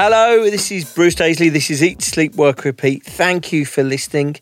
[0.00, 1.52] Hello, this is Bruce Daisley.
[1.52, 3.02] This is Eat, Sleep, Work, Repeat.
[3.02, 4.36] Thank you for listening.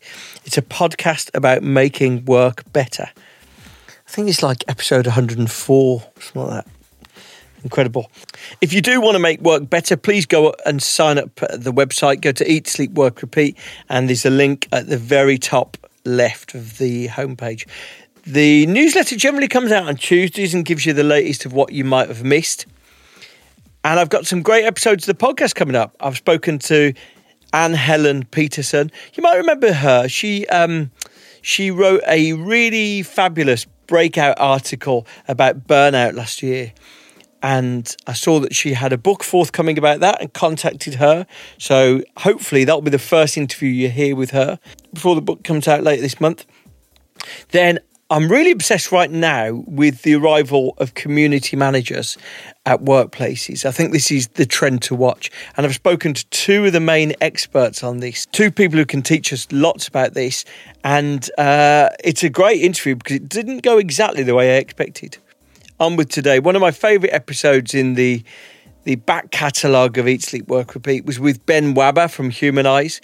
[0.45, 3.09] It's a podcast about making work better.
[3.15, 6.67] I think it's like episode 104, something like that.
[7.63, 8.11] Incredible.
[8.61, 11.73] If you do want to make work better, please go and sign up at the
[11.73, 12.21] website.
[12.21, 13.57] Go to Eat, Sleep, Work, Repeat,
[13.89, 17.67] and there's a link at the very top left of the homepage.
[18.27, 21.83] The newsletter generally comes out on Tuesdays and gives you the latest of what you
[21.83, 22.67] might have missed.
[23.87, 25.95] And I've got some great episodes of the podcast coming up.
[26.01, 26.91] I've spoken to
[27.53, 28.91] Anne Helen Petersen.
[29.13, 30.09] You might remember her.
[30.09, 30.91] She um,
[31.41, 36.73] she wrote a really fabulous breakout article about burnout last year.
[37.41, 41.25] And I saw that she had a book forthcoming about that and contacted her.
[41.57, 44.59] So hopefully that'll be the first interview you hear with her
[44.93, 46.45] before the book comes out later this month.
[47.51, 52.17] Then I'm really obsessed right now with the arrival of community managers
[52.65, 53.65] at workplaces.
[53.65, 55.29] I think this is the trend to watch.
[55.57, 59.01] And I've spoken to two of the main experts on this, two people who can
[59.01, 60.45] teach us lots about this.
[60.85, 65.17] And uh, it's a great interview because it didn't go exactly the way I expected.
[65.81, 66.39] On with today.
[66.39, 68.23] One of my favourite episodes in the
[68.85, 73.01] the back catalogue of Eat, Sleep, Work, Repeat was with Ben Waber from Humanyze.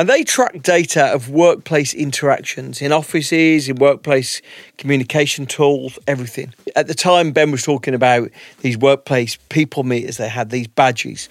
[0.00, 4.40] And they track data of workplace interactions in offices, in workplace
[4.78, 6.54] communication tools, everything.
[6.74, 8.30] At the time, Ben was talking about
[8.62, 11.28] these workplace people meters they had, these badges.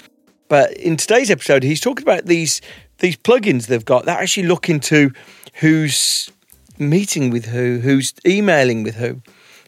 [0.50, 2.62] But in today's episode, he's talking about these
[3.00, 5.14] these plugins they've got that actually look into
[5.56, 6.32] who's
[6.78, 9.20] meeting with who, who's emailing with who.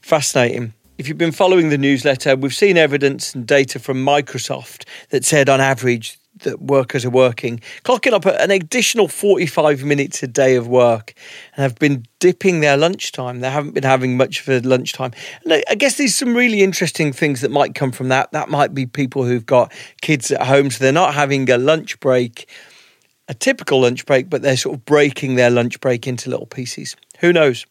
[0.04, 0.76] Fascinating.
[1.00, 5.50] If you've been following the newsletter, we've seen evidence and data from Microsoft that said
[5.50, 10.68] on average that workers are working, clocking up an additional 45 minutes a day of
[10.68, 11.14] work
[11.56, 13.40] and have been dipping their lunchtime.
[13.40, 15.12] They haven't been having much for lunchtime.
[15.44, 18.32] And I guess there's some really interesting things that might come from that.
[18.32, 19.72] That might be people who've got
[20.02, 22.50] kids at home, so they're not having a lunch break,
[23.28, 26.96] a typical lunch break, but they're sort of breaking their lunch break into little pieces.
[27.20, 27.66] Who knows?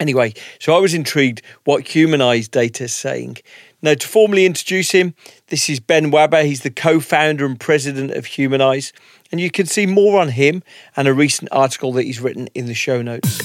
[0.00, 3.36] Anyway, so I was intrigued what humanized data is saying.
[3.82, 5.14] Now, to formally introduce him,
[5.46, 6.42] this is Ben Waber.
[6.42, 8.92] He's the co founder and president of Humanyze.
[9.32, 10.62] And you can see more on him
[10.96, 13.38] and a recent article that he's written in the show notes.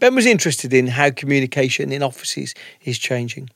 [0.00, 2.54] Ben was interested in how communication in offices
[2.84, 3.50] is changing.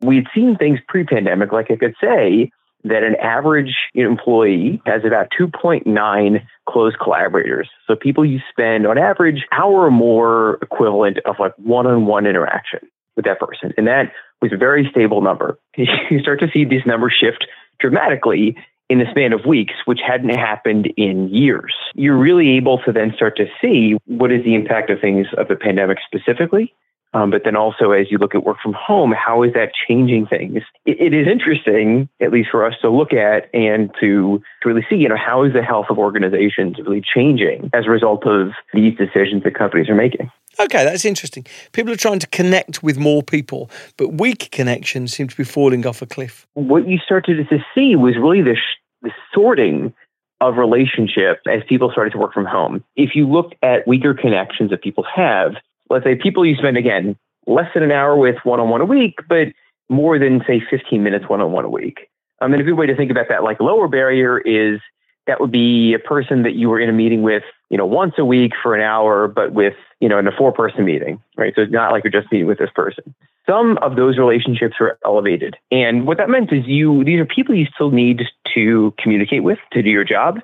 [0.00, 2.50] We'd seen things pre pandemic, like I could say,
[2.88, 7.68] that an average employee has about 2.9 close collaborators.
[7.86, 12.80] So people you spend on average hour or more equivalent of like one-on-one interaction
[13.16, 13.72] with that person.
[13.76, 15.58] And that was a very stable number.
[15.76, 17.46] You start to see these numbers shift
[17.80, 18.56] dramatically
[18.88, 21.74] in the span of weeks, which hadn't happened in years.
[21.94, 25.48] You're really able to then start to see what is the impact of things of
[25.48, 26.72] the pandemic specifically,
[27.14, 30.26] um, but then also, as you look at work from home, how is that changing
[30.26, 30.62] things?
[30.84, 34.84] It, it is interesting, at least for us, to look at and to, to really
[34.90, 38.50] see, you know, how is the health of organizations really changing as a result of
[38.74, 40.30] these decisions that companies are making?
[40.58, 41.46] Okay, that's interesting.
[41.72, 45.86] People are trying to connect with more people, but weak connections seem to be falling
[45.86, 46.46] off a cliff.
[46.54, 48.56] What you started to see was really the,
[49.02, 49.94] the sorting
[50.40, 52.84] of relationship as people started to work from home.
[52.94, 55.56] If you looked at weaker connections that people have,
[55.90, 57.16] let's say people you spend again
[57.46, 59.48] less than an hour with one on one a week, but
[59.88, 62.08] more than say 15 minutes one on one a week.
[62.40, 64.80] Um, and a good way to think about that, like lower barrier, is
[65.26, 68.14] that would be a person that you were in a meeting with, you know, once
[68.18, 71.52] a week for an hour, but with, you know, in a four person meeting, right?
[71.56, 73.14] So it's not like you're just meeting with this person.
[73.48, 75.56] Some of those relationships are elevated.
[75.70, 78.22] And what that meant is you, these are people you still need
[78.54, 80.40] to communicate with to do your job.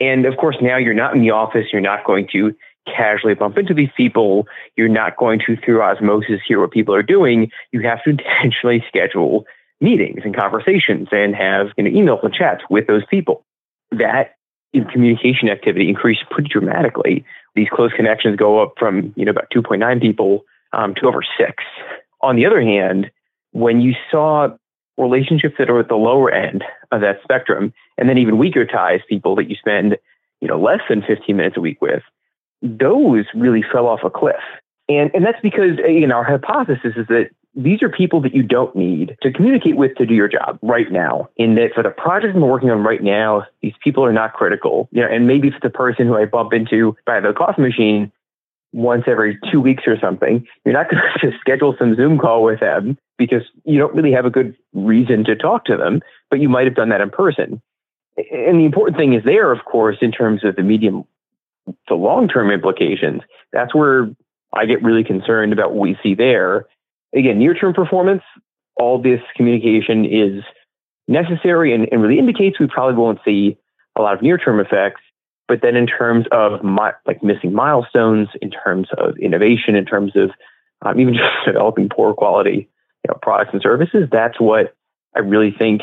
[0.00, 1.66] And of course, now you're not in the office.
[1.72, 2.54] You're not going to
[2.86, 4.46] casually bump into these people.
[4.76, 7.50] You're not going to, through osmosis, hear what people are doing.
[7.72, 9.46] You have to intentionally schedule
[9.80, 13.44] meetings and conversations and have you know, emails and chats with those people.
[13.90, 14.34] That
[14.90, 17.24] communication activity increased pretty dramatically.
[17.54, 21.62] These close connections go up from you know about 2.9 people um, to over six.
[22.20, 23.10] On the other hand,
[23.52, 24.48] when you saw
[24.98, 29.00] relationships that are at the lower end of that spectrum, and then even weaker ties,
[29.08, 29.96] people that you spend
[30.40, 32.02] you know less than 15 minutes a week with,
[32.64, 34.42] those really fell off a cliff.
[34.88, 38.34] And and that's because uh, you know our hypothesis is that these are people that
[38.34, 41.28] you don't need to communicate with to do your job right now.
[41.36, 44.88] In that for the project I'm working on right now, these people are not critical.
[44.90, 48.10] You know, and maybe if the person who I bump into by the coffee machine
[48.72, 52.60] once every two weeks or something, you're not going to schedule some Zoom call with
[52.60, 56.48] them because you don't really have a good reason to talk to them, but you
[56.48, 57.62] might have done that in person.
[58.16, 61.04] And the important thing is there, of course, in terms of the medium
[61.88, 63.22] to long term implications.
[63.52, 64.10] That's where
[64.52, 66.66] I get really concerned about what we see there
[67.14, 68.22] again, near term performance,
[68.76, 70.42] all this communication is
[71.06, 73.56] necessary and, and, really indicates we probably won't see
[73.96, 75.00] a lot of near term effects.
[75.46, 80.12] But then, in terms of my, like missing milestones, in terms of innovation, in terms
[80.16, 80.30] of
[80.82, 82.68] um, even just developing poor quality
[83.04, 84.74] you know, products and services, that's what
[85.14, 85.82] I really think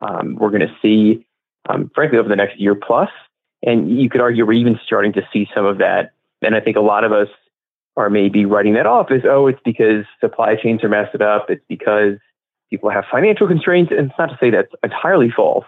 [0.00, 1.26] um, we're going to see,
[1.68, 3.10] um, frankly, over the next year plus.
[3.62, 6.12] And you could argue we're even starting to see some of that.
[6.42, 7.28] And I think a lot of us
[7.96, 11.46] are maybe writing that off as, oh, it's because supply chains are messed up.
[11.48, 12.14] It's because
[12.70, 13.92] people have financial constraints.
[13.92, 15.66] And it's not to say that's entirely false,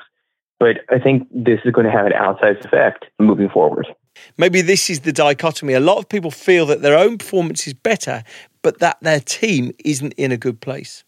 [0.58, 3.86] but I think this is going to have an outsized effect moving forward.
[4.38, 5.74] Maybe this is the dichotomy.
[5.74, 8.22] A lot of people feel that their own performance is better,
[8.62, 11.04] but that their team isn't in a good place.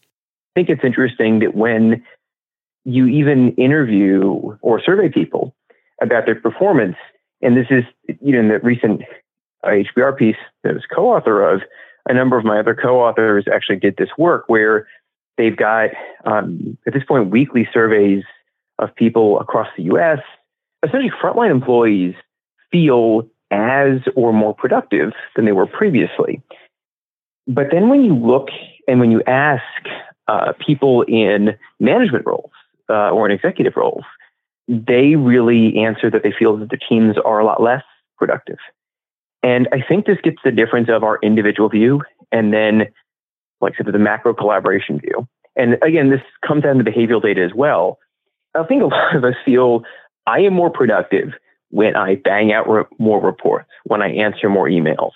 [0.55, 2.03] I think it's interesting that when
[2.85, 5.53] you even interview or survey people
[6.01, 6.95] about their performance,
[7.41, 7.83] and this is,
[8.21, 9.01] you know, in the recent
[9.63, 11.61] HBR piece that I was co-author of,
[12.07, 14.87] a number of my other co-authors actually did this work where
[15.37, 15.89] they've got
[16.25, 18.23] um, at this point weekly surveys
[18.79, 20.19] of people across the U.S.
[20.83, 22.15] Essentially, frontline employees
[22.71, 26.41] feel as or more productive than they were previously.
[27.47, 28.49] But then when you look
[28.87, 29.63] and when you ask
[30.27, 32.51] uh, people in management roles
[32.89, 34.03] uh, or in executive roles,
[34.67, 37.83] they really answer that they feel that the teams are a lot less
[38.17, 38.57] productive.
[39.43, 42.87] And I think this gets the difference of our individual view and then,
[43.61, 45.27] like I said, the macro collaboration view.
[45.55, 47.99] And again, this comes down to behavioral data as well.
[48.55, 49.83] I think a lot of us feel
[50.25, 51.33] I am more productive
[51.69, 55.11] when I bang out re- more reports, when I answer more emails.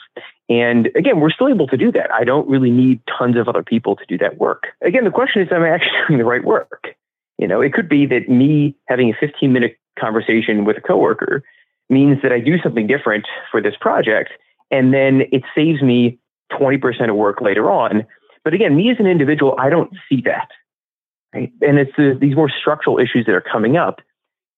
[0.50, 2.12] And again, we're still able to do that.
[2.12, 4.68] I don't really need tons of other people to do that work.
[4.82, 6.96] Again, the question is, am I actually doing the right work?
[7.42, 11.44] You know, it could be that me having a 15 minute conversation with a coworker
[11.90, 14.30] means that I do something different for this project.
[14.70, 16.20] And then it saves me
[16.54, 18.06] 20% of work later on.
[18.44, 20.50] But again, me as an individual, I don't see that.
[21.34, 21.52] Right?
[21.62, 24.02] And it's the, these more structural issues that are coming up.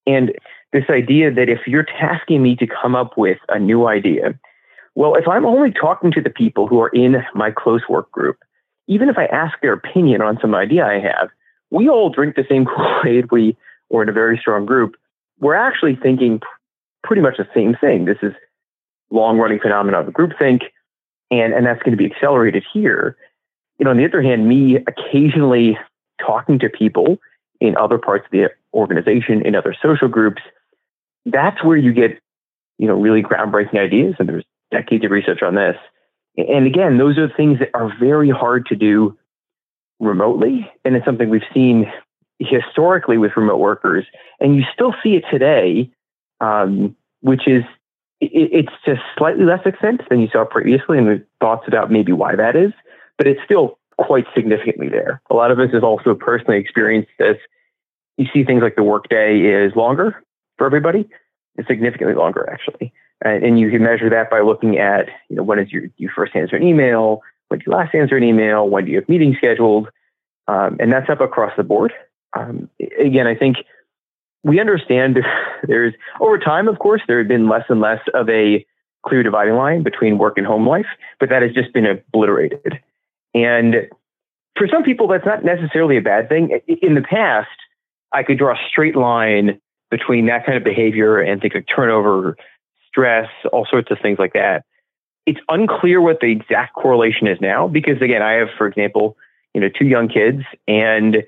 [0.05, 0.33] And
[0.73, 4.37] this idea that if you're tasking me to come up with a new idea,
[4.95, 8.39] well, if I'm only talking to the people who are in my close work group,
[8.87, 11.29] even if I ask their opinion on some idea I have,
[11.73, 13.57] we all drink the same Kool-Aid, we,
[13.89, 14.95] or in a very strong group,
[15.39, 16.39] we're actually thinking
[17.03, 18.05] pretty much the same thing.
[18.05, 18.33] This is
[19.11, 20.61] long running phenomenon of groupthink,
[21.31, 23.17] and, and that's going to be accelerated here.
[23.79, 25.77] You know, on the other hand, me occasionally
[26.25, 27.17] talking to people
[27.59, 30.41] in other parts of the organization, in other social groups,
[31.25, 32.19] that's where you get,
[32.77, 34.15] you know, really groundbreaking ideas.
[34.19, 35.75] And there's decades of research on this.
[36.37, 39.17] And again, those are things that are very hard to do
[40.03, 40.71] remotely.
[40.85, 41.91] And it's something we've seen
[42.39, 44.05] historically with remote workers.
[44.39, 45.91] And you still see it today
[46.43, 47.63] um, which is
[48.19, 52.11] it, it's just slightly less extent than you saw previously, and the thoughts about maybe
[52.11, 52.71] why that is,
[53.17, 55.21] but it's still quite significantly there.
[55.29, 57.37] A lot of us have also personally experienced this.
[58.17, 60.23] You see things like the workday is longer
[60.57, 61.09] for everybody.
[61.55, 62.93] It's significantly longer actually.
[63.23, 66.09] And, and you can measure that by looking at, you know, when is your, you
[66.13, 67.21] first answer an email?
[67.53, 68.67] When do you last answer an email?
[68.67, 69.87] When do you have meetings scheduled?
[70.47, 71.93] Um, and that's up across the board.
[72.35, 72.67] Um,
[72.99, 73.57] again, I think
[74.43, 75.19] we understand
[75.67, 78.65] there's over time, of course, there have been less and less of a
[79.05, 80.87] clear dividing line between work and home life,
[81.19, 82.79] but that has just been obliterated.
[83.35, 83.87] And
[84.57, 86.59] for some people, that's not necessarily a bad thing.
[86.81, 87.49] In the past,
[88.11, 92.35] I could draw a straight line between that kind of behavior and things like turnover,
[92.87, 94.65] stress, all sorts of things like that.
[95.25, 99.17] It's unclear what the exact correlation is now because, again, I have, for example,
[99.53, 101.23] you know, two young kids and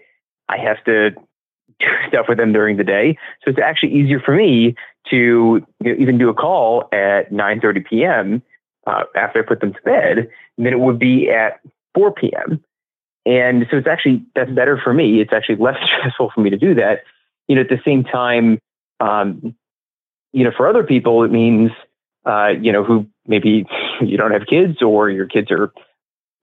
[0.49, 1.11] I have to
[1.79, 3.17] do stuff with them during the day.
[3.43, 4.75] So it's actually easier for me
[5.09, 8.41] to you know, even do a call at 9:30 p.m.
[8.87, 11.59] Uh, after I put them to bed than it would be at
[11.95, 12.63] 4 p.m.
[13.25, 15.21] And so it's actually that's better for me.
[15.21, 17.03] It's actually less stressful for me to do that.
[17.47, 18.59] You know, at the same time,
[18.99, 19.55] um,
[20.31, 21.71] you know, for other people, it means
[22.25, 23.65] uh, you know who maybe
[24.01, 25.71] you don't have kids or your kids are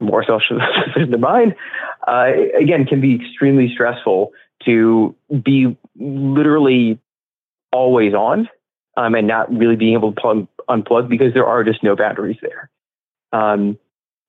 [0.00, 0.58] more social
[0.96, 1.54] than mine.
[2.06, 4.32] Uh, again, can be extremely stressful
[4.64, 6.98] to be literally
[7.72, 8.48] always on
[8.96, 12.38] um, and not really being able to plug, unplug because there are just no batteries
[12.42, 12.70] there.
[13.32, 13.78] Um,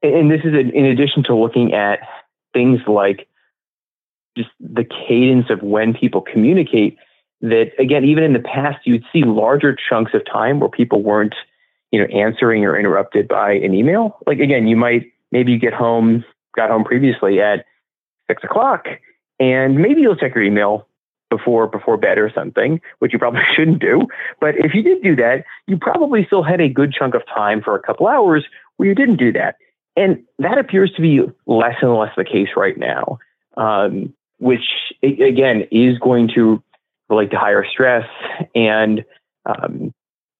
[0.01, 1.99] and this is in addition to looking at
[2.53, 3.27] things like
[4.37, 6.97] just the cadence of when people communicate.
[7.41, 11.35] That again, even in the past, you'd see larger chunks of time where people weren't,
[11.93, 14.17] you know, answering or interrupted by an email.
[14.25, 17.65] Like again, you might maybe you get home, got home previously at
[18.27, 18.87] six o'clock,
[19.39, 20.87] and maybe you'll check your email
[21.29, 24.07] before before bed or something, which you probably shouldn't do.
[24.41, 27.61] But if you did do that, you probably still had a good chunk of time
[27.61, 28.43] for a couple hours
[28.77, 29.57] where you didn't do that.
[29.95, 33.19] And that appears to be less and less the case right now,
[33.55, 34.65] um, which
[35.03, 36.63] again is going to
[37.07, 38.09] relate to higher stress
[38.55, 39.05] and
[39.45, 39.93] um,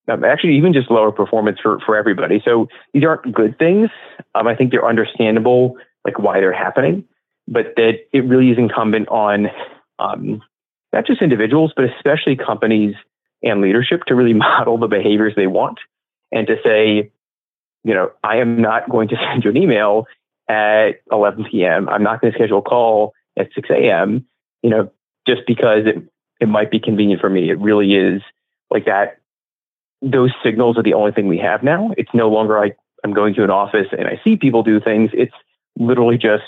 [0.08, 2.42] um, actually even just lower performance for, for everybody.
[2.44, 3.90] So these aren't good things.
[4.36, 7.06] Um, I think they're understandable, like why they're happening,
[7.48, 9.48] but that it really is incumbent on
[10.00, 10.42] um,
[10.92, 12.96] not just individuals, but especially companies
[13.42, 15.80] and leadership to really model the behaviors they want
[16.32, 17.12] and to say,
[17.84, 20.06] you know, I am not going to send you an email
[20.50, 21.88] at 11 p.m.
[21.90, 24.26] I'm not going to schedule a call at 6 a.m.,
[24.62, 24.92] you know,
[25.28, 26.04] just because it,
[26.40, 27.50] it might be convenient for me.
[27.50, 28.22] It really is
[28.70, 29.20] like that.
[30.04, 31.92] Those signals are the only thing we have now.
[31.98, 35.10] It's no longer like I'm going to an office and I see people do things.
[35.14, 35.34] It's
[35.78, 36.44] literally just,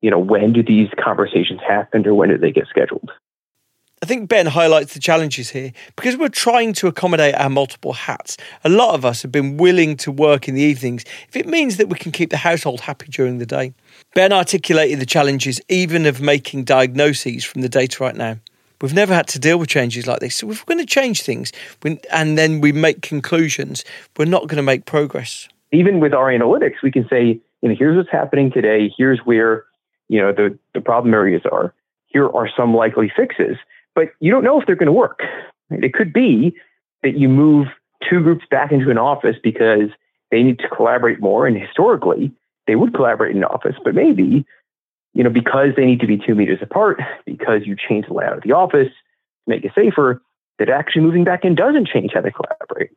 [0.00, 3.10] you know, when do these conversations happen or when do they get scheduled?
[4.02, 8.36] I think Ben highlights the challenges here because we're trying to accommodate our multiple hats.
[8.64, 11.76] A lot of us have been willing to work in the evenings if it means
[11.76, 13.74] that we can keep the household happy during the day.
[14.12, 18.38] Ben articulated the challenges even of making diagnoses from the data right now.
[18.82, 20.36] We've never had to deal with changes like this.
[20.36, 21.52] So if we're going to change things
[22.12, 23.84] and then we make conclusions,
[24.18, 25.48] we're not going to make progress.
[25.72, 28.92] Even with our analytics, we can say, you know, here's what's happening today.
[28.98, 29.64] Here's where,
[30.08, 31.72] you know, the, the problem areas are.
[32.08, 33.56] Here are some likely fixes
[33.94, 35.20] but you don't know if they're going to work.
[35.70, 36.54] It could be
[37.02, 37.68] that you move
[38.08, 39.90] two groups back into an office because
[40.30, 41.46] they need to collaborate more.
[41.46, 42.32] And historically,
[42.66, 44.44] they would collaborate in an office, but maybe,
[45.14, 48.36] you know, because they need to be two meters apart, because you change the layout
[48.38, 50.22] of the office to make it safer,
[50.58, 52.90] that actually moving back in doesn't change how they collaborate.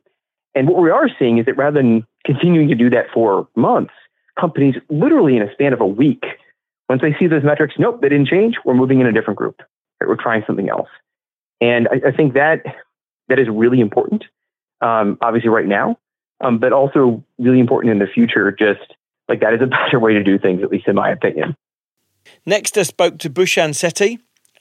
[0.54, 3.92] And what we are seeing is that rather than continuing to do that for months,
[4.38, 6.24] companies literally in a span of a week,
[6.88, 9.60] once they see those metrics, nope, they didn't change, we're moving in a different group.
[10.00, 10.08] Right?
[10.08, 10.88] We're trying something else.
[11.60, 12.62] And I, I, think that
[13.28, 14.24] that is really important,
[14.80, 15.98] um, obviously right now,
[16.40, 18.52] um, but also really important in the future.
[18.52, 18.94] Just
[19.28, 21.56] like that is a better way to do things, at least in my opinion.
[22.44, 24.18] Next, I spoke to Bhushan Sethi.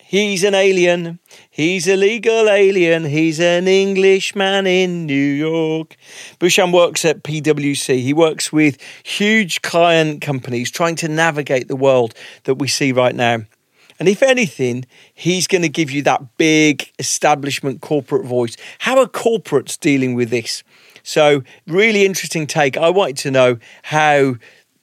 [0.07, 1.19] He's an alien.
[1.50, 3.05] He's a legal alien.
[3.05, 5.98] He's an Englishman in New York.
[6.39, 8.01] Bhushan works at PwC.
[8.01, 13.15] He works with huge client companies trying to navigate the world that we see right
[13.15, 13.39] now.
[14.00, 18.57] And if anything, he's going to give you that big establishment corporate voice.
[18.79, 20.63] How are corporates dealing with this?
[21.01, 22.77] So, really interesting take.
[22.77, 24.36] I wanted to know how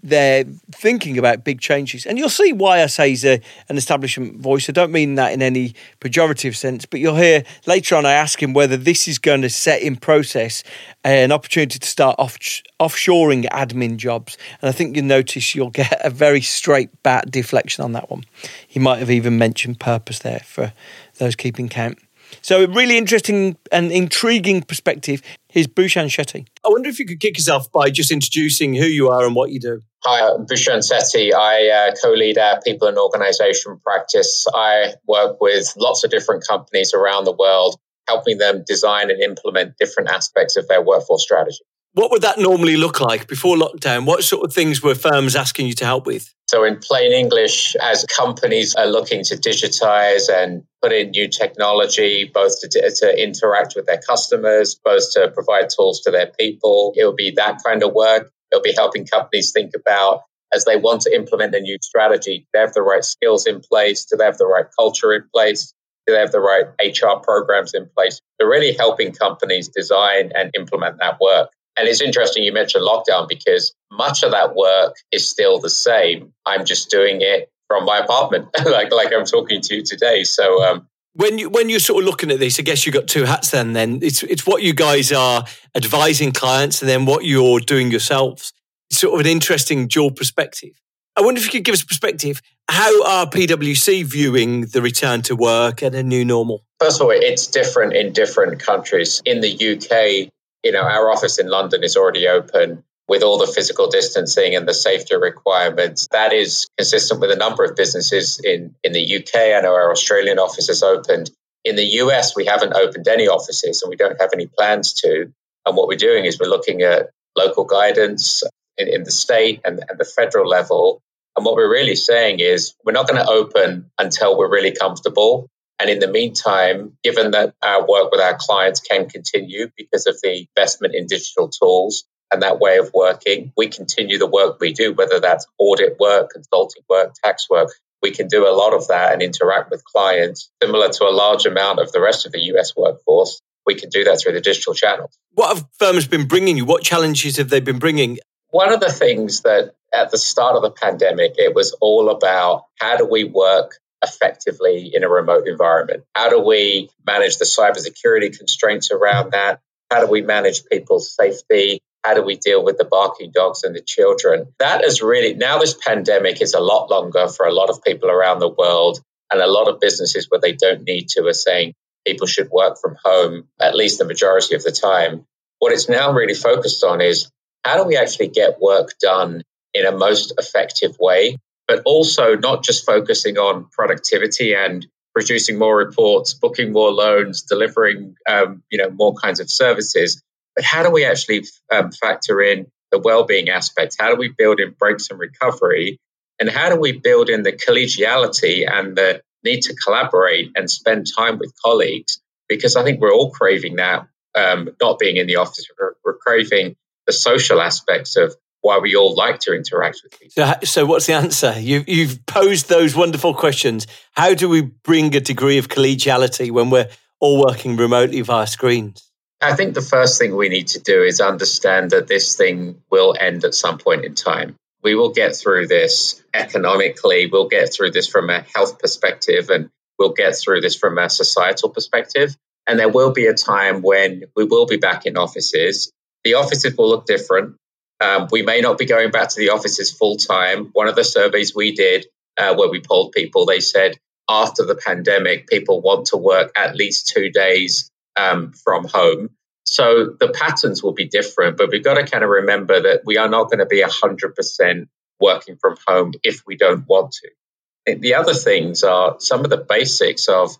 [0.02, 2.06] they're thinking about big changes.
[2.06, 4.68] And you'll see why I say he's a, an establishment voice.
[4.68, 8.42] I don't mean that in any pejorative sense, but you'll hear later on I ask
[8.42, 10.64] him whether this is going to set in process
[11.04, 12.36] an opportunity to start off,
[12.80, 14.36] offshoring admin jobs.
[14.60, 18.24] And I think you'll notice you'll get a very straight bat deflection on that one.
[18.66, 20.72] He might have even mentioned purpose there for
[21.18, 21.98] those keeping count.
[22.40, 25.20] So, a really interesting and intriguing perspective.
[25.48, 26.46] Here's Bhushan Sethi.
[26.64, 29.34] I wonder if you could kick us off by just introducing who you are and
[29.34, 29.82] what you do.
[30.04, 31.32] Hi, I'm Bhushan Sethi.
[31.32, 34.46] I uh, co lead our people and organization practice.
[34.52, 37.78] I work with lots of different companies around the world,
[38.08, 41.62] helping them design and implement different aspects of their workforce strategy.
[41.94, 44.04] What would that normally look like before lockdown?
[44.04, 46.34] What sort of things were firms asking you to help with?
[46.48, 52.28] So, in plain English, as companies are looking to digitize and put in new technology,
[52.32, 57.06] both to, to interact with their customers, both to provide tools to their people, it
[57.06, 58.32] would be that kind of work.
[58.52, 60.22] It'll be helping companies think about
[60.54, 63.60] as they want to implement a new strategy, do they have the right skills in
[63.60, 64.04] place?
[64.04, 65.72] Do they have the right culture in place?
[66.06, 68.20] Do they have the right HR programs in place?
[68.38, 71.50] They're really helping companies design and implement that work.
[71.78, 76.32] And it's interesting you mentioned lockdown because much of that work is still the same.
[76.44, 80.24] I'm just doing it from my apartment, like like I'm talking to you today.
[80.24, 83.06] So um, when you when you're sort of looking at this, I guess you've got
[83.06, 83.50] two hats.
[83.50, 87.90] Then, then it's it's what you guys are advising clients, and then what you're doing
[87.90, 88.52] yourselves.
[88.90, 90.70] It's sort of an interesting dual perspective.
[91.16, 92.40] I wonder if you could give us a perspective.
[92.68, 96.64] How are PwC viewing the return to work and a new normal?
[96.80, 99.20] First of all, it's different in different countries.
[99.26, 100.32] In the UK,
[100.64, 104.66] you know, our office in London is already open with all the physical distancing and
[104.66, 106.08] the safety requirements.
[106.12, 109.54] That is consistent with a number of businesses in, in the UK.
[109.54, 111.30] I know our Australian office has opened.
[111.62, 115.30] In the US, we haven't opened any offices and we don't have any plans to.
[115.66, 118.44] And what we're doing is we're looking at local guidance
[118.78, 121.02] in, in the state and, and the federal level.
[121.36, 125.50] And what we're really saying is we're not going to open until we're really comfortable.
[125.78, 130.16] And in the meantime, given that our work with our clients can continue because of
[130.22, 133.52] the investment in digital tools, and that way of working.
[133.56, 137.70] We continue the work we do, whether that's audit work, consulting work, tax work.
[138.02, 141.46] We can do a lot of that and interact with clients similar to a large
[141.46, 143.40] amount of the rest of the US workforce.
[143.64, 145.16] We can do that through the digital channels.
[145.34, 146.64] What have firms been bringing you?
[146.64, 148.18] What challenges have they been bringing?
[148.48, 152.66] One of the things that at the start of the pandemic, it was all about
[152.80, 156.04] how do we work effectively in a remote environment?
[156.14, 159.60] How do we manage the cybersecurity constraints around that?
[159.90, 161.80] How do we manage people's safety?
[162.04, 164.52] How do we deal with the barking dogs and the children?
[164.58, 168.10] That is really, now this pandemic is a lot longer for a lot of people
[168.10, 169.00] around the world.
[169.30, 171.72] And a lot of businesses where they don't need to are saying
[172.06, 175.24] people should work from home at least the majority of the time.
[175.58, 177.30] What it's now really focused on is
[177.64, 179.42] how do we actually get work done
[179.72, 185.76] in a most effective way, but also not just focusing on productivity and producing more
[185.76, 190.22] reports, booking more loans, delivering um, you know more kinds of services,
[190.60, 193.96] how do we actually um, factor in the well-being aspects?
[193.98, 195.98] How do we build in breaks and recovery?
[196.40, 201.06] And how do we build in the collegiality and the need to collaborate and spend
[201.16, 202.20] time with colleagues?
[202.48, 204.06] Because I think we're all craving that,
[204.36, 205.66] um, not being in the office.
[205.78, 210.30] We're, we're, craving the social aspects of why we all like to interact with people.
[210.30, 211.58] So, so what's the answer?
[211.58, 213.86] You, you've posed those wonderful questions.
[214.12, 216.88] How do we bring a degree of collegiality when we're
[217.20, 219.11] all working remotely via screens?
[219.42, 223.16] I think the first thing we need to do is understand that this thing will
[223.18, 224.54] end at some point in time.
[224.84, 229.68] We will get through this economically, we'll get through this from a health perspective, and
[229.98, 232.36] we'll get through this from a societal perspective.
[232.68, 235.90] And there will be a time when we will be back in offices.
[236.22, 237.56] The offices will look different.
[238.00, 240.70] Um, we may not be going back to the offices full time.
[240.72, 244.76] One of the surveys we did uh, where we polled people, they said after the
[244.76, 249.30] pandemic, people want to work at least two days um, from home.
[249.64, 253.16] So the patterns will be different, but we've got to kind of remember that we
[253.16, 254.88] are not going to be 100%
[255.20, 257.96] working from home if we don't want to.
[257.96, 260.50] The other things are some of the basics of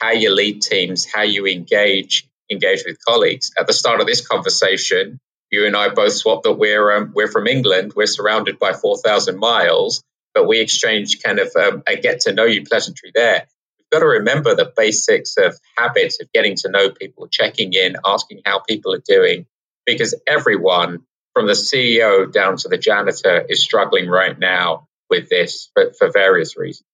[0.00, 3.52] how you lead teams, how you engage engage with colleagues.
[3.58, 5.20] At the start of this conversation,
[5.50, 7.92] you and I both swapped that we're um, we're from England.
[7.94, 10.02] We're surrounded by four thousand miles,
[10.34, 13.46] but we exchange kind of um, a get to know you pleasantry there
[13.92, 18.40] got to remember the basics of habits of getting to know people, checking in, asking
[18.44, 19.46] how people are doing,
[19.86, 25.70] because everyone from the CEO down to the janitor is struggling right now with this
[25.74, 26.86] for, for various reasons.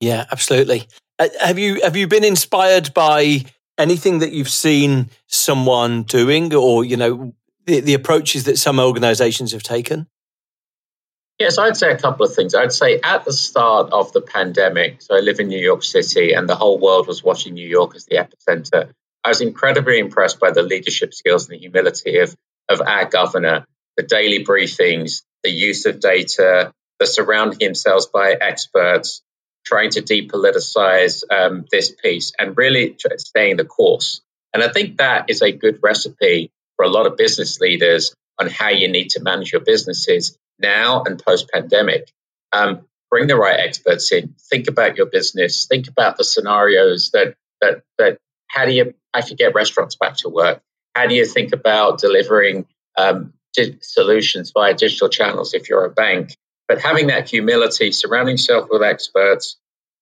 [0.00, 0.86] Yeah, absolutely.
[1.18, 3.44] Uh, have you have you been inspired by
[3.78, 7.34] anything that you've seen someone doing, or you know
[7.66, 10.06] the, the approaches that some organisations have taken?
[11.38, 12.54] Yes, I'd say a couple of things.
[12.54, 16.32] I'd say at the start of the pandemic, so I live in New York City
[16.32, 18.92] and the whole world was watching New York as the epicenter.
[19.24, 22.36] I was incredibly impressed by the leadership skills and the humility of,
[22.68, 23.66] of our governor,
[23.96, 29.20] the daily briefings, the use of data, the surrounding himself by experts,
[29.66, 34.20] trying to depoliticize um, this piece and really staying the course.
[34.52, 38.48] And I think that is a good recipe for a lot of business leaders on
[38.48, 42.10] how you need to manage your businesses now and post pandemic.
[42.52, 44.34] Um, bring the right experts in.
[44.50, 45.66] Think about your business.
[45.66, 48.18] Think about the scenarios that that that.
[48.48, 50.62] How do you actually get restaurants back to work?
[50.94, 55.90] How do you think about delivering um, di- solutions via digital channels if you're a
[55.90, 56.36] bank?
[56.68, 59.56] But having that humility, surrounding yourself with experts,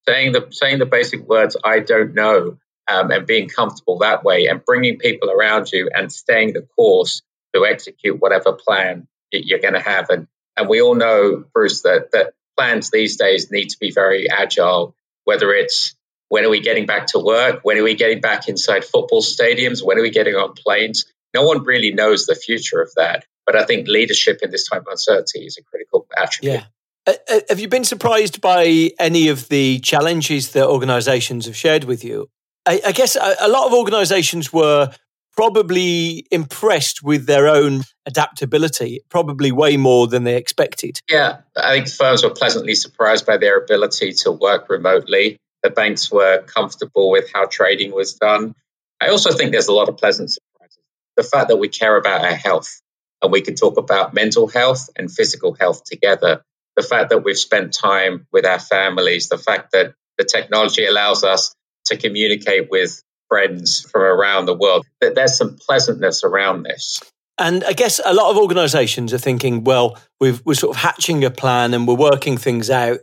[0.06, 4.46] saying the saying the basic words "I don't know," um, and being comfortable that way,
[4.46, 7.22] and bringing people around you and staying the course
[7.54, 10.10] to execute whatever plan you're going to have.
[10.10, 14.30] And and we all know, Bruce, that, that plans these days need to be very
[14.30, 15.94] agile, whether it's
[16.28, 17.60] when are we getting back to work?
[17.62, 19.84] When are we getting back inside football stadiums?
[19.84, 21.04] When are we getting on planes?
[21.34, 23.24] No one really knows the future of that.
[23.44, 26.54] But I think leadership in this time of uncertainty is a critical attribute.
[26.54, 26.64] Yeah.
[27.06, 31.84] Uh, uh, have you been surprised by any of the challenges that organizations have shared
[31.84, 32.30] with you?
[32.64, 34.94] I, guess a, a lot of organizations were
[35.36, 40.98] probably impressed with their own adaptability, probably way more than they expected.
[41.08, 45.38] Yeah, I think firms were pleasantly surprised by their ability to work remotely.
[45.62, 48.54] The banks were comfortable with how trading was done.
[49.00, 50.78] I also think there's a lot of pleasant surprises.
[51.16, 52.80] The fact that we care about our health
[53.22, 56.42] and we can talk about mental health and physical health together.
[56.76, 61.22] The fact that we've spent time with our families, the fact that the technology allows
[61.22, 61.54] us
[61.86, 64.84] to communicate with friends from around the world.
[65.00, 67.00] That there's some pleasantness around this.
[67.38, 71.24] And I guess a lot of organizations are thinking, well, we are sort of hatching
[71.24, 72.98] a plan and we're working things out.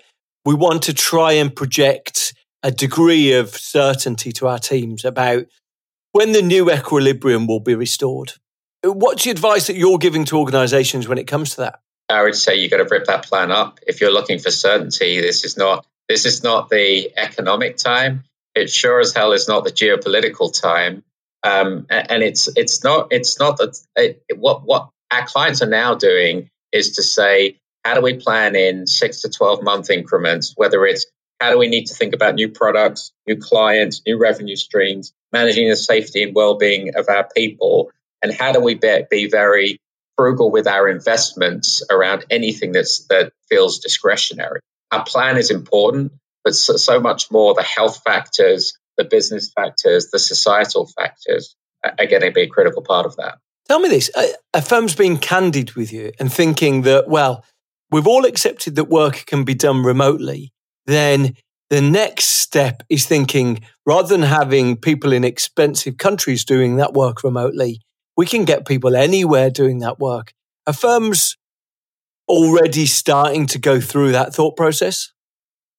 [0.46, 5.46] We want to try and project a degree of certainty to our teams about
[6.12, 8.34] when the new equilibrium will be restored.
[8.84, 11.80] What's the advice that you're giving to organizations when it comes to that?
[12.08, 13.80] I would say you've got to rip that plan up.
[13.88, 18.24] If you're looking for certainty, this is not this is not the economic time
[18.56, 21.04] it sure as hell is not the geopolitical time.
[21.44, 25.96] Um, and it's it's not it's not that it, what what our clients are now
[25.96, 30.54] doing is to say how do we plan in six to twelve month increments?
[30.56, 31.06] Whether it's
[31.40, 35.70] how do we need to think about new products, new clients, new revenue streams, managing
[35.70, 39.80] the safety and well being of our people, and how do we be, be very
[40.18, 44.60] frugal with our investments around anything that's that feels discretionary.
[44.92, 46.12] Our plan is important,
[46.44, 52.06] but so, so much more the health factors, the business factors, the societal factors are
[52.06, 53.38] going to be a critical part of that.
[53.68, 54.10] Tell me this
[54.54, 57.46] a firm's being candid with you and thinking that, well,
[57.92, 60.52] we've all accepted that work can be done remotely,
[60.86, 61.36] then
[61.70, 67.24] the next step is thinking rather than having people in expensive countries doing that work
[67.24, 67.82] remotely,
[68.18, 70.34] we can get people anywhere doing that work.
[70.66, 71.38] Are firms
[72.28, 75.12] already starting to go through that thought process?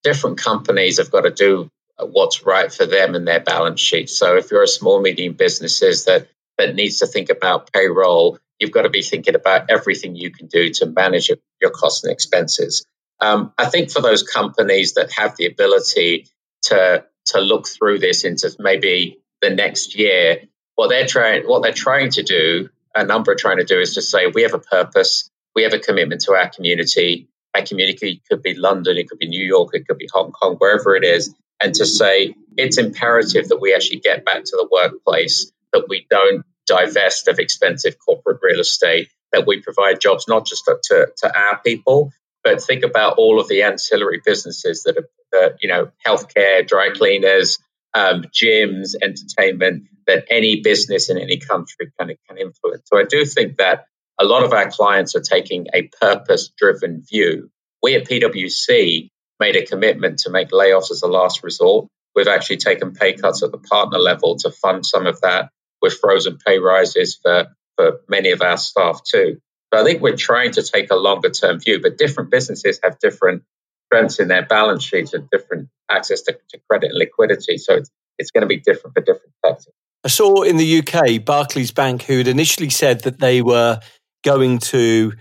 [0.02, 4.08] Different companies have got to do what's right for them and their balance sheet.
[4.08, 8.70] So if you're a small medium businesses that that needs to think about payroll, you've
[8.70, 12.12] got to be thinking about everything you can do to manage your, your costs and
[12.12, 12.84] expenses.
[13.18, 16.26] Um, I think for those companies that have the ability
[16.64, 20.42] to to look through this into maybe the next year,
[20.74, 23.94] what they're trying what they're trying to do, a number are trying to do is
[23.94, 28.22] to say we have a purpose, we have a commitment to our community, a community
[28.28, 31.04] could be London, it could be New York, it could be Hong Kong, wherever it
[31.04, 35.86] is, and to say it's imperative that we actually get back to the workplace, that
[35.88, 41.08] we don't divest of expensive corporate real estate, that we provide jobs not just to,
[41.18, 45.68] to our people, but think about all of the ancillary businesses that are, that, you
[45.68, 47.58] know, healthcare, dry cleaners,
[47.94, 52.82] um, gyms, entertainment, that any business in any country can, can influence.
[52.86, 53.84] So I do think that
[54.20, 57.50] a lot of our clients are taking a purpose driven view.
[57.82, 59.08] We at PwC
[59.40, 61.88] made a commitment to make layoffs as a last resort.
[62.14, 65.48] We've actually taken pay cuts at the partner level to fund some of that
[65.80, 69.38] with frozen pay rises for, for many of our staff too.
[69.72, 72.98] So I think we're trying to take a longer term view, but different businesses have
[72.98, 73.44] different
[73.86, 77.56] strengths in their balance sheets and different access to, to credit and liquidity.
[77.56, 79.72] So it's, it's going to be different for different sectors.
[80.04, 83.80] I saw in the UK, Barclays Bank, who had initially said that they were
[84.24, 85.12] going to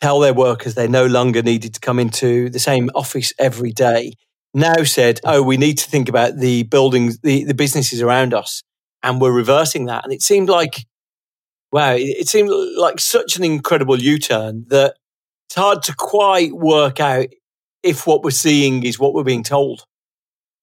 [0.00, 4.12] tell their workers they no longer needed to come into the same office every day
[4.54, 8.62] now said, oh, we need to think about the buildings, the, the businesses around us.
[9.02, 10.04] And we're reversing that.
[10.04, 10.86] And it seemed like,
[11.72, 14.94] wow, it seemed like such an incredible U turn that
[15.48, 17.26] it's hard to quite work out
[17.82, 19.84] if what we're seeing is what we're being told.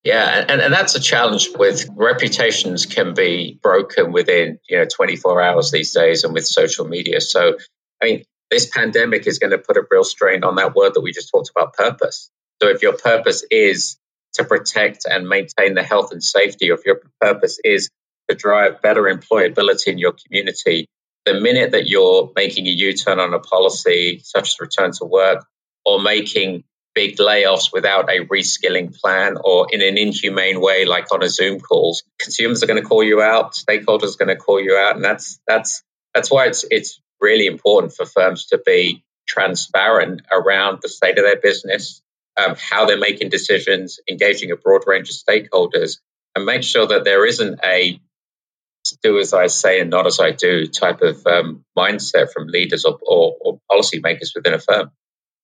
[0.03, 5.41] Yeah, and, and that's a challenge with reputations can be broken within, you know, 24
[5.41, 7.21] hours these days and with social media.
[7.21, 7.57] So,
[8.01, 11.01] I mean, this pandemic is going to put a real strain on that word that
[11.01, 12.31] we just talked about, purpose.
[12.61, 13.97] So if your purpose is
[14.33, 17.89] to protect and maintain the health and safety, or if your purpose is
[18.27, 20.87] to drive better employability in your community,
[21.25, 25.45] the minute that you're making a U-turn on a policy such as return to work
[25.85, 31.23] or making big layoffs without a reskilling plan or in an inhumane way, like on
[31.23, 32.03] a Zoom calls.
[32.19, 35.03] Consumers are going to call you out, stakeholders are going to call you out, and
[35.03, 40.89] that's that's that's why it's it's really important for firms to be transparent around the
[40.89, 42.01] state of their business,
[42.37, 45.99] um, how they're making decisions, engaging a broad range of stakeholders,
[46.35, 47.99] and make sure that there isn't a
[49.03, 52.83] do as I say and not as I do type of um, mindset from leaders
[52.83, 54.91] or, or, or policymakers within a firm.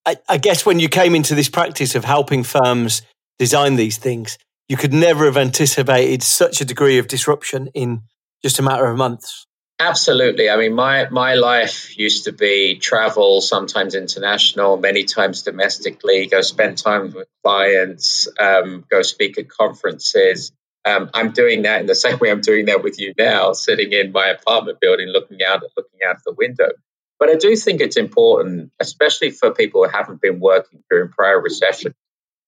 [0.08, 3.02] I, I guess when you came into this practice of helping firms
[3.40, 4.38] design these things,
[4.70, 8.04] you could never have anticipated such a degree of disruption in
[8.42, 9.46] just a matter of months.
[9.82, 10.50] Absolutely.
[10.50, 16.40] I mean, my, my life used to be travel, sometimes international, many times domestically, go
[16.40, 20.54] spend time with clients, um, go speak at conferences.
[20.86, 23.92] Um, I'm doing that in the same way I'm doing that with you now, sitting
[23.92, 26.70] in my apartment building, looking out, looking out the window.
[27.20, 31.42] But I do think it's important, especially for people who haven't been working during prior
[31.42, 31.94] recession.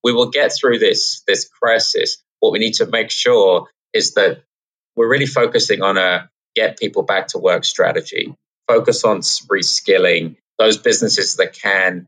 [0.04, 2.22] We will get through this this crisis.
[2.40, 4.44] What we need to make sure is that
[4.96, 8.36] we're really focusing on a get people back to work strategy,
[8.68, 12.06] focus on reskilling those businesses that can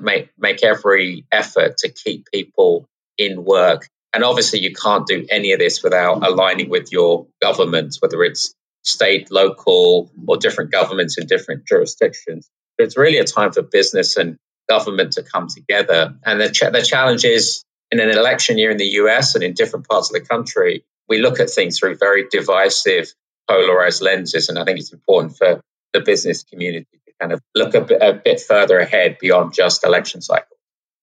[0.00, 2.86] make, make every effort to keep people
[3.18, 3.88] in work.
[4.12, 8.54] And obviously, you can't do any of this without aligning with your government, whether it's
[8.84, 12.48] state, local, or different governments in different jurisdictions.
[12.78, 14.36] It's really a time for business and
[14.68, 16.14] government to come together.
[16.24, 19.54] And the, ch- the challenge is in an election year in the US and in
[19.54, 23.12] different parts of the country, we look at things through very divisive
[23.48, 24.48] polarized lenses.
[24.48, 25.60] And I think it's important for
[25.92, 30.22] the business community to kind of look a bit, bit further ahead beyond just election
[30.22, 30.56] cycle.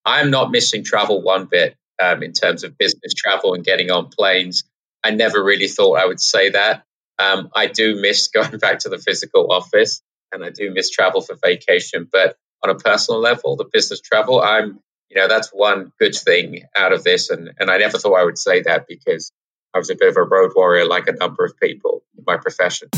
[0.05, 4.09] I'm not missing travel one bit um, in terms of business travel and getting on
[4.09, 4.63] planes.
[5.03, 6.83] I never really thought I would say that.
[7.21, 11.21] Um, I do miss going back to the physical office and I do miss travel
[11.21, 12.07] for vacation.
[12.11, 14.79] But on a personal level, the business travel, I'm,
[15.09, 17.29] you know, that's one good thing out of this.
[17.29, 19.31] And, and I never thought I would say that because
[19.73, 22.37] I was a bit of a road warrior like a number of people in my
[22.37, 22.89] profession.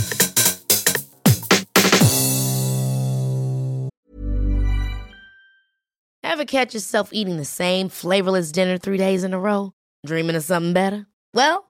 [6.23, 9.73] Ever catch yourself eating the same flavorless dinner three days in a row?
[10.05, 11.05] Dreaming of something better?
[11.33, 11.69] Well,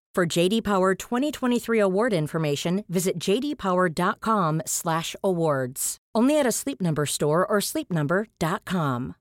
[0.13, 5.97] For JD Power 2023 award information, visit jdpower.com/awards.
[6.13, 9.15] Only at a Sleep Number store or sleepnumber.com.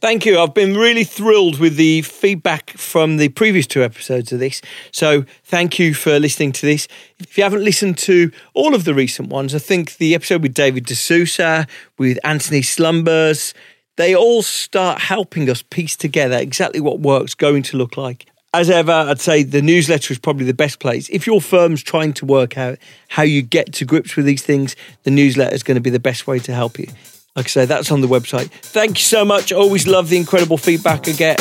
[0.00, 0.38] Thank you.
[0.38, 4.60] I've been really thrilled with the feedback from the previous two episodes of this.
[4.90, 6.86] So, thank you for listening to this.
[7.18, 10.54] If you haven't listened to all of the recent ones, I think the episode with
[10.54, 11.66] David D'Souza,
[11.98, 13.54] with Antony Slumbers,
[13.96, 18.26] they all start helping us piece together exactly what work's going to look like.
[18.54, 21.08] As ever, I'd say the newsletter is probably the best place.
[21.08, 22.78] If your firm's trying to work out
[23.08, 25.98] how you get to grips with these things, the newsletter is going to be the
[25.98, 26.86] best way to help you.
[27.34, 28.50] Like I say, that's on the website.
[28.50, 29.52] Thank you so much.
[29.52, 31.40] Always love the incredible feedback I get.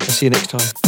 [0.00, 0.87] I'll see you next time.